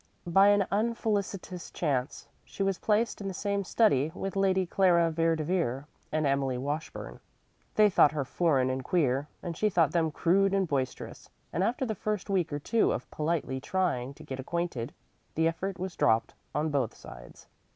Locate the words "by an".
0.25-0.65